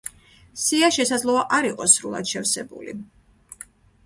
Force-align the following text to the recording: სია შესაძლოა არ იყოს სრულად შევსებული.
სია 0.61 0.87
შესაძლოა 0.95 1.43
არ 1.57 1.67
იყოს 1.73 1.99
სრულად 1.99 2.33
შევსებული. 2.33 2.97